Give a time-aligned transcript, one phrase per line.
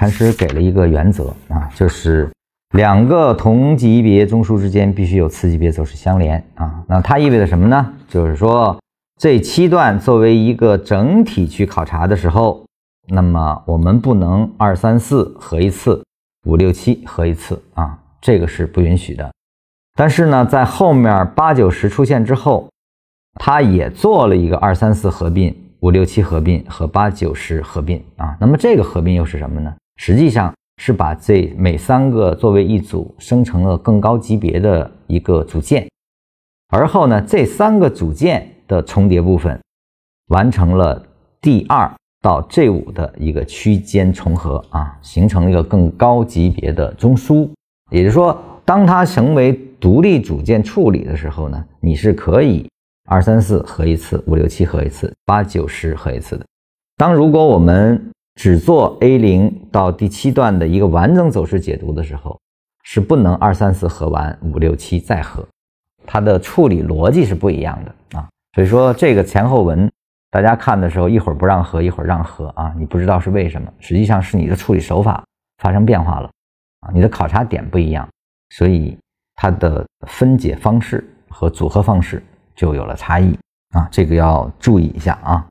[0.00, 2.32] 禅师给了一个原则啊，就是
[2.70, 6.82] 两个同级别中枢之间必须有次级别走势相连啊。
[6.88, 7.92] 那它意味着什么呢？
[8.08, 8.80] 就是说
[9.18, 12.64] 这七段作为一个整体去考察的时候，
[13.08, 16.02] 那么我们不能二三四合一次，
[16.46, 19.30] 五六七合一次啊，这个是不允许的。
[19.94, 22.70] 但是呢，在后面八九十出现之后，
[23.38, 28.34] 它也做了一个二三四合并、五六七合并和八九十合并啊。
[28.40, 29.70] 那么这个合并又是什么呢？
[30.00, 35.86] 实际上是把这每三个作为一组，生成了更高级别的一个组件，
[36.70, 39.60] 而后呢，这三个组件的重叠部分
[40.28, 41.06] 完成了
[41.42, 41.92] D 二
[42.22, 47.46] 到 G 五的一个区间重合啊，形成了一个更高级别的中枢。
[47.90, 52.66] 也就是说，当它成为独立组件处理的时候呢，你是可以
[53.06, 56.46] 二三四合一次，五六七合一次，八九十合一次的。
[56.96, 58.02] 当如果我们
[58.34, 62.38] 只做 A 零到第七段的一个完整走势解读的时候，
[62.84, 65.46] 是不能二三四合完五六七再合，
[66.06, 68.28] 它的处理逻辑是不一样的啊。
[68.54, 69.90] 所以说这个前后文，
[70.30, 75.22] 大家看的时候一会儿不让合，一会儿让合啊，你不知道是为什么，实际上是你的处理手法
[75.58, 76.30] 发生变化了
[76.80, 78.08] 啊，你的考察点不一样，
[78.50, 78.96] 所以
[79.34, 82.22] 它的分解方式和组合方式
[82.54, 83.36] 就有了差异
[83.72, 85.46] 啊，这个要注意一下啊。